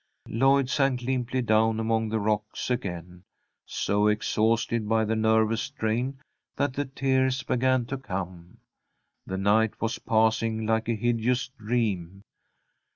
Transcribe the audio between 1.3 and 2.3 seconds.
down among the